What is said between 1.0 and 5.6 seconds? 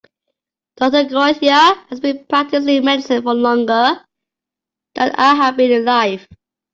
Garcia has been practicing medicine for longer than I have